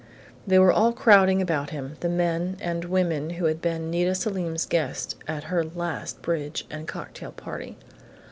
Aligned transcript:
They 0.47 0.57
were 0.57 0.71
all 0.71 0.93
crowding 0.93 1.43
about 1.43 1.69
him 1.69 1.95
the 1.99 2.09
men 2.09 2.57
and 2.59 2.85
women 2.85 3.29
who 3.37 3.45
had 3.45 3.61
been 3.61 3.91
Nita 3.91 4.15
Selim's 4.15 4.65
guests 4.65 5.13
at 5.27 5.43
her 5.43 5.63
last 5.63 6.23
bridge 6.23 6.65
and 6.71 6.87
cocktail 6.87 7.31
party.... 7.33 7.77